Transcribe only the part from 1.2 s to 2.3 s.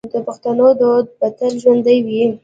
تل ژوندي وي.